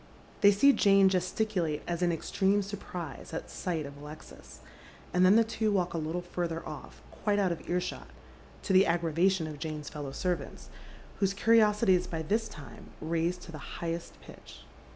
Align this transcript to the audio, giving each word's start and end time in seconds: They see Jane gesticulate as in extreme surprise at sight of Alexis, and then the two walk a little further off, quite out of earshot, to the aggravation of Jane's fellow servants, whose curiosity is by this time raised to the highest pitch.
They 0.41 0.49
see 0.51 0.73
Jane 0.73 1.09
gesticulate 1.09 1.83
as 1.87 2.01
in 2.01 2.11
extreme 2.11 2.63
surprise 2.63 3.33
at 3.35 3.51
sight 3.51 3.85
of 3.85 3.97
Alexis, 3.97 4.61
and 5.13 5.23
then 5.23 5.35
the 5.35 5.43
two 5.43 5.71
walk 5.71 5.93
a 5.93 5.99
little 5.99 6.23
further 6.23 6.65
off, 6.67 7.03
quite 7.11 7.37
out 7.37 7.51
of 7.51 7.69
earshot, 7.69 8.07
to 8.63 8.73
the 8.73 8.87
aggravation 8.87 9.45
of 9.45 9.59
Jane's 9.59 9.89
fellow 9.89 10.11
servants, 10.11 10.69
whose 11.19 11.35
curiosity 11.35 11.93
is 11.93 12.07
by 12.07 12.23
this 12.23 12.47
time 12.49 12.85
raised 12.99 13.43
to 13.43 13.51
the 13.51 13.59
highest 13.77 14.19
pitch. 14.21 14.61